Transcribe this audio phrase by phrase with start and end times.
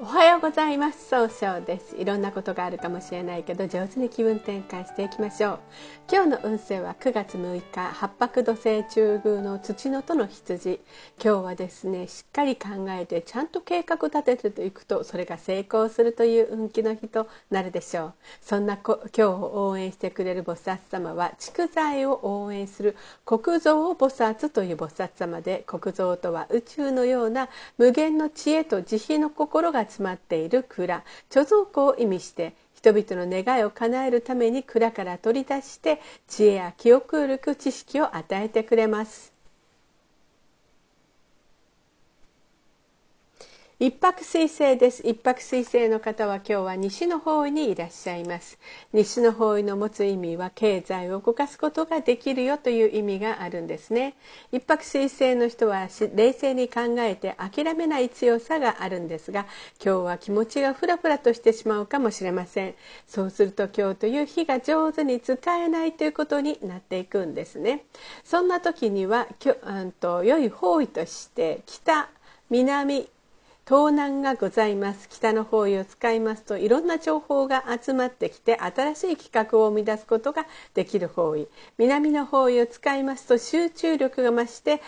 [0.00, 1.08] おはようございます。
[1.08, 1.96] 総称です。
[1.96, 5.58] いろんなことがあるかもしれないけど上手に気分転換していきましょう。
[6.12, 10.80] 今日の運勢は9月6日八白土星中宮の土のとの羊。
[11.22, 18.14] 今日はですねしっかり考えてちゃんと計画立てていくとそれが成功するという運気の日となるでしょう。
[18.42, 31.04] そんな今日を応援してくれる菩薩様は蓄財を応援する国蔵菩薩という菩薩様で国蔵とは宇宙のような無限の知恵と慈悲の心がまっている蔵。
[31.30, 39.33] 貯蔵庫を意味して人々の願いを叶えるために蔵から取り出して知恵や記憶力知識を与えてくれます。
[43.84, 45.06] 一泊水星です。
[45.06, 48.58] 一泊水星の方は今日は西の方位にいらっしゃいます。
[48.94, 54.14] 西の方位の持つ意味は経済を動かすことができるよという意味があるんですね。
[54.52, 59.40] 一泊水星の人は冷静に考えて諦めない強さがあるんですが
[59.84, 62.74] 今日は気持ちがフラフラとしてしまうかもしれません。
[63.06, 67.84] そうすると今日という日が上手に使えないということになっていくんですね。
[68.24, 72.08] そんな時にはきょ、うんと良い方位として北
[72.48, 73.10] 南
[73.66, 75.08] 東南がございます。
[75.08, 81.48] 北の方位を使いますといろんな情報が集まってきて新しい企画を生み出すことができる方位。
[81.78, 84.82] 南の方位を使いますと集中力が増して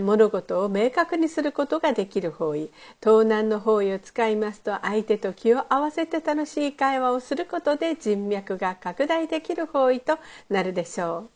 [0.00, 2.70] 物事を明確にすることができる方位。
[3.02, 11.33] 東南の方位を使いますと相手と気を合わせて楽しい会話をすることで人脈が拡大できる方位となるでしょう。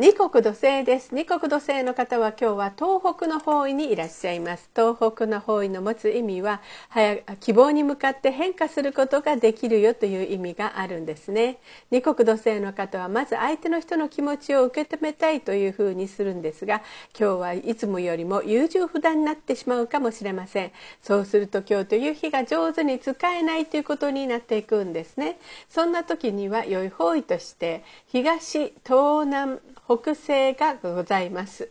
[0.00, 1.12] 二国土星です。
[1.12, 4.70] 二国土星の方は今日は東北の方位にいらっしゃいます。
[4.72, 11.58] 東北の方位の持つ意味は早希望に向かって変化することができるよという意味があるんですね。
[11.90, 16.80] 二国土星の方はまず相手の人の気持ちを受け止めたいというふうにするんですが
[17.18, 20.70] 今日はいつもよりも優柔不断になってしまうかもしれません。
[21.02, 25.40] そうすると今日という日が上手に使えないということになっていくんですね。
[25.68, 31.70] そんな時には良い方位として東東南北西がございます。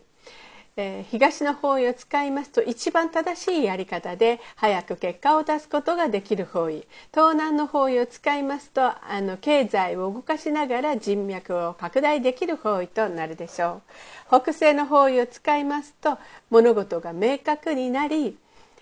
[0.76, 6.84] えー、東の方位を使いますと一番正しいやり方で早く結果を出すことができる方位。
[7.12, 13.82] 東南の方位を使いますとあの経済を動かしながら人脈を拡大できる方位となるでしょ
[14.30, 14.40] う。
[14.40, 16.18] 北西の方位を使いますと
[16.50, 18.36] 物事が明確になり、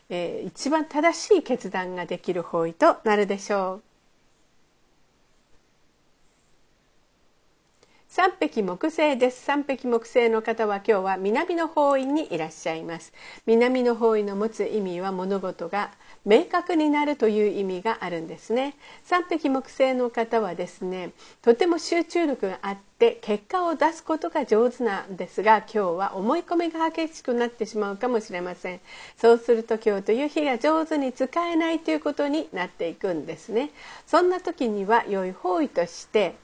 [0.09, 3.86] えー、一番正しい決断ができる方位となるでしょう。
[8.17, 9.45] 三匹木星です。
[9.45, 13.13] 三匹木星の方は今日は南の方位にいらっしゃいます。
[13.45, 15.91] 南の方位の持つ意味は物事が
[16.25, 18.75] 明確になるという意味があるんですね。
[19.05, 21.11] 三匹木星の方はですね
[21.43, 28.81] とても集中力があって結果を出すことが上手なんですが今日は思い込みが激しくなってしまうかもしれません。
[29.19, 33.73] そうすると今日という日が上手に使えないということになっていくんですね。
[34.07, 36.35] そんな時には良い方位として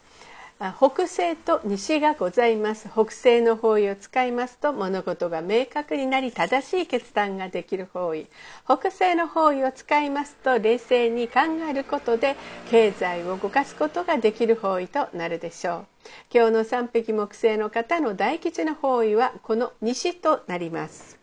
[0.70, 2.88] 北西と西がございます。
[2.88, 8.28] 北西の方位を使いますと物事が明確になり正しい決断ができる方位。
[8.64, 12.36] 北西の方位を使いますと冷静に考えることで
[12.70, 15.86] 経済を動かすことができる方位となるでしょう。
[16.32, 21.21] 今日の三匹木星の方の大吉の方位はこの西となります。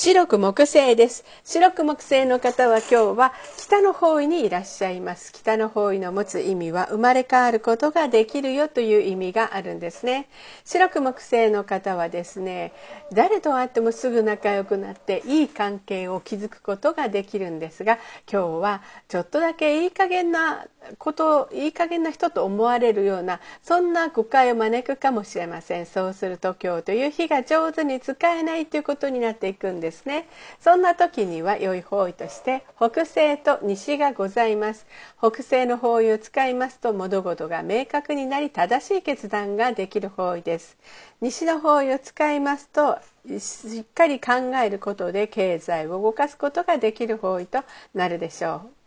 [0.00, 1.24] 白く木星です。
[1.42, 5.32] 白く木星の方は今日は北の方位にいらっしゃいます。
[5.32, 10.28] 北の方位の持つ意味は生まれ変わることができるよという意味があるんですね。
[10.64, 12.72] 白く木星の方はですね
[13.12, 17.98] 誰と会ってもすぐ仲良くなっていい関係を築くことができるんですが
[18.30, 20.64] 今日はちょっとだけいい加減な
[20.98, 25.86] こといい加減な人と思われるようなそんな誤解を招くかもしれません。
[25.86, 29.87] そうすると今日という日が上手に使えないということになっていくんです。
[29.88, 30.28] ですね。
[30.60, 34.86] そんな時には良い方位として北西と西がございます。
[35.18, 40.76] 北西の方位を使いますと物事が明確になり正しい決断ができる方位です。
[41.20, 42.98] 西の方位を使いますと
[43.38, 44.32] しっかり考
[44.62, 47.62] えることで経済を動かすことができる方位と
[47.94, 48.77] なるでしょう。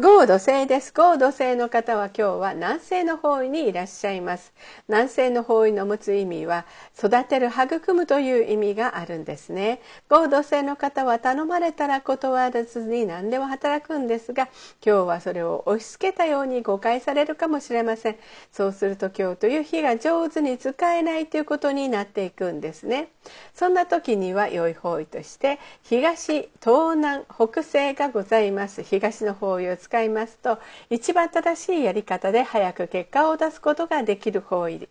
[0.00, 0.92] 合土星です。
[0.92, 4.52] 合土星の方は今日は南西の方位にいらっしゃいます。
[4.86, 6.66] 南西の方位の持つ意味は
[6.96, 9.80] 育てる育むという意味があるんですね。
[10.08, 14.44] 合土星の方は頼まれたら断らずに何でも働くんですが、
[14.86, 18.16] 今日はそれを押し付けたように誤解されるかもしれません。
[18.52, 23.08] そうすると今日という日が上手に使えないということになっていくんですね。
[23.52, 28.84] そんな時には良い方位として東、東南、北西がございます。
[28.84, 30.58] 東の方位を使使いますと
[30.90, 34.86] 一番正しいやり方で早く結果を出すことができる方位、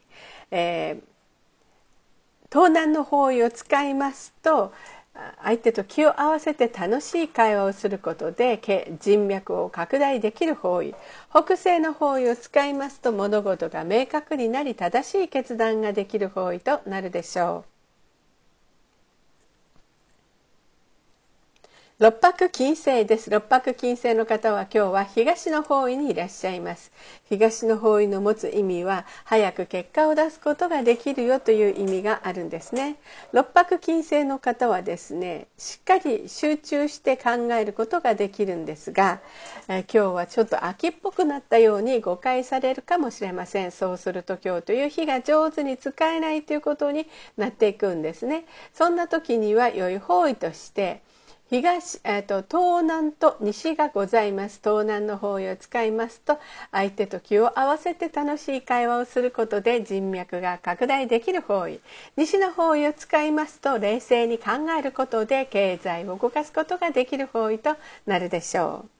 [0.49, 1.01] えー、
[2.49, 4.73] 盗難の方位を使いますと
[5.43, 8.59] 相手と気を合わせて楽しい会話をすることで
[8.99, 10.95] 人脈を拡大できる方位
[11.31, 17.76] 北西の方位を使いますと物事が明確になり正しい決断ができる方位となるでしょう。
[21.99, 23.31] 六白金星です。
[23.31, 26.91] 六白金星の方は今日は東の方位にいらっしゃいます。
[27.27, 32.97] 東の方位の持つ意味は早く結果を出すことができるよという意味があるんですね。
[33.31, 39.19] 六白金星の方はですねしっかり集中して考えることができるんですが
[39.67, 43.71] え今日はちょっと秋っぽくなったように誤解されるかもしれません。
[43.71, 47.07] そうすると今日という日が上手に使えないということに
[47.37, 48.45] なっていくんですね。
[48.71, 51.01] そんな時には良い方位として
[51.49, 56.39] 東、えーと、東南と西がございます東南の方位を使いますと
[56.71, 61.79] 相手と気を合わせて楽しい会話をすることで人脈が拡大できる方位
[62.17, 68.96] 西の方位を使いますと冷静に考えることで経済を動かすことができる方位となるでしょう。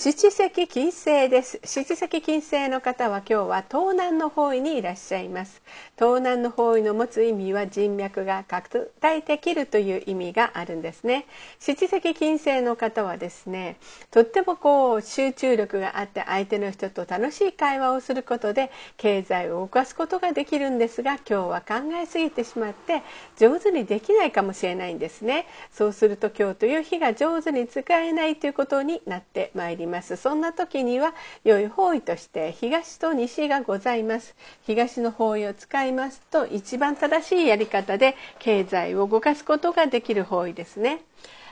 [0.00, 1.58] 七石金星です。
[1.64, 5.60] 七石金星の方は今日は東南の方位にいらっしゃいます。
[5.96, 11.26] 東南の方位の持つ意味は人脈が拡大できるという意味があるんですね。
[11.58, 13.74] 七石金星の方はですね
[14.12, 23.02] とってもこう集中力があって相手の人と楽しい会話をすることで経済を動かすことができるんですが今日は考えすぎてしまって
[23.36, 25.48] 上手にできないかもしれないんですね。
[25.72, 29.87] そうすると今日という日が上手に使えないということになってまいります。
[29.88, 30.16] ます。
[30.16, 31.14] そんな時には
[31.44, 34.34] 良い方位として東と西がございます。
[34.62, 41.02] 東の方位を使いますと一番正しいやり方で経済を動かすことができる方位ですね。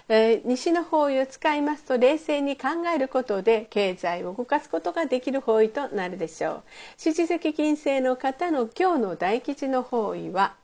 [0.08, 6.62] え西の方位を使いますと冷静に考えることで経済を動かすことができる方位となるでしょう。
[6.96, 10.54] 七石金星の方の今日の大吉の方位は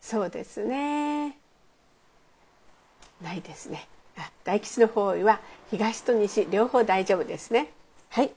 [0.00, 1.38] そうですね。
[3.22, 3.88] ないですね。
[4.44, 5.40] 大吉の方位は
[5.70, 7.72] 東と西両方大丈夫ですね。
[8.10, 8.32] はい。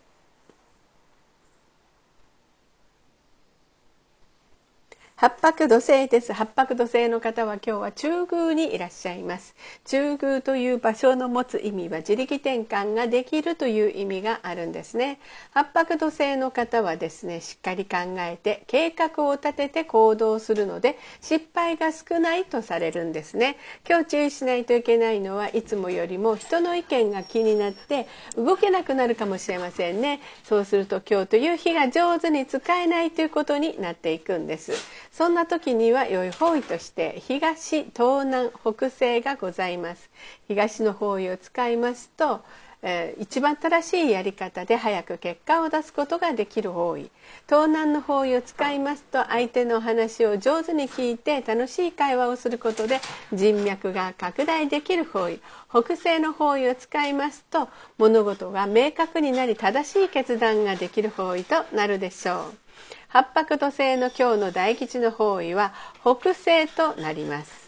[5.19, 6.31] 八白土星です。
[6.31, 9.55] 八白土星の方は今日は中宮にいらっしゃいます。
[9.83, 15.19] 中宮という場所の持つ意味は自力転換ができるという意味があるんですね。
[15.55, 23.57] 八白土星の方はですねしっかり考えて計画を立てて行動するので失敗が少ないとされるんですね。
[23.89, 30.19] 今日注意しないといけないのはいつもよりも人の意見が気になって動けなくなるかもしれませんね。
[30.43, 34.73] そうすると今日という日が上手に使えないということになっていくんです。
[35.11, 40.09] そんな時には良い方位として東東南北西がございます。
[40.47, 42.41] 東の方位を使いますと、
[42.83, 47.09] えー、一番正しいやり方で早く結果を出すことができる方位。
[47.47, 52.99] 東南の方位を使いますと相手の話を上手に聞いて楽しい会話をすることで
[53.33, 55.39] 人脈が拡大できる方位。
[55.69, 62.66] 北西の方位を使いますと物事が明確になり正しい決断ができる方位となるでしょう。
[63.09, 67.67] 八白土星の今日の大吉の方位は北西となります。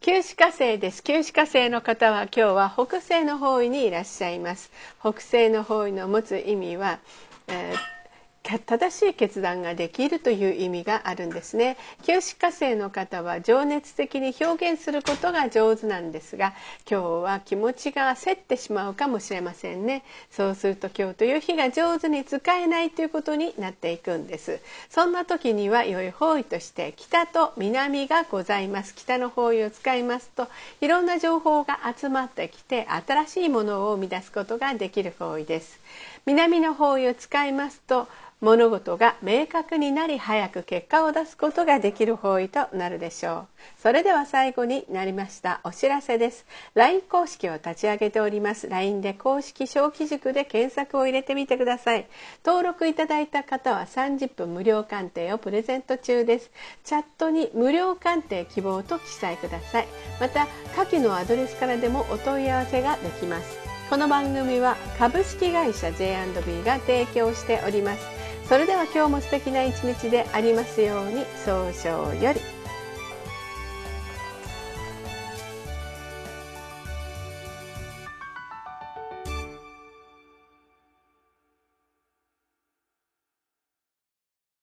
[0.00, 1.02] 九死火星です。
[1.02, 4.70] 九死火星の方は今日は北西の方位にいらっしゃいます。
[5.00, 6.98] 北西の方位の持つ意味は、
[7.48, 7.93] えー
[8.44, 11.78] 正しい決断ができるという意味があるんですね。
[12.02, 16.52] 九死火星の方は情熱的に表現することが上手なんですが
[16.88, 20.04] 今日は気持ちが焦ってしまうかもしれませんね。
[20.30, 24.60] そうすると今日という日が上手に使えないということになっていくんです。
[24.90, 28.94] そんな時には良い方位として北と南がございます。
[28.94, 30.48] 北の方位を使いますと
[30.82, 35.80] いろんな情報が集まってきて新しいものを生み出すことができる方位です。
[36.26, 38.08] 南の方位を使いますと
[38.44, 43.46] 物事が明確になり早く結果を出すことができる方位となるでしょう。
[43.80, 46.44] それでは最後になりましたお知らせです。
[46.74, 48.68] LINE 公式を立ち上げております。
[48.68, 52.06] LINE で公式小規塾で検索を入れてみてください。
[52.44, 56.50] 登録いただいた方は30分無料鑑定をプレゼント中です。
[56.84, 59.86] チャットに無料鑑定希望と記載ください。
[60.20, 63.58] また下記のアドレスからでもお問い合わせができます。
[63.88, 68.06] この番組は株式会社 J&B が提供しております。
[68.48, 72.53] それでは今日も素敵な一日でありますように早々より。